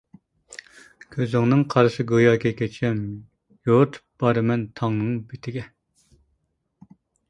[1.15, 3.05] كۆزۈڭنىڭ قارىسى گوياكى كېچەم،
[3.71, 5.71] يورۇتۇپ بارىمەن تاڭنىڭ بېتىگە.